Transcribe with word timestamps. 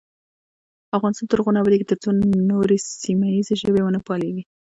افغانستان 0.97 1.25
تر 1.29 1.37
هغو 1.39 1.53
نه 1.55 1.59
ابادیږي، 1.61 1.85
ترڅو 1.91 2.09
نورې 2.49 2.77
سیمه 3.03 3.27
ییزې 3.35 3.55
ژبې 3.61 3.81
ونه 3.83 3.99
پالیږي. 4.07 4.43